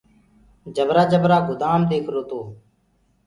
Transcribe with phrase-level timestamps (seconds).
[0.75, 2.39] جبرآ جبرآ گُدآم ديکرو تو۔